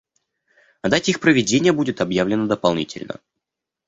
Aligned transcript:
О 0.81 0.89
дате 0.89 1.11
их 1.11 1.19
проведения 1.19 1.71
будет 1.73 2.01
объявлено 2.01 2.47
дополнительно. 2.47 3.19